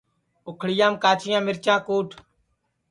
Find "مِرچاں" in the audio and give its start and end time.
1.45-1.79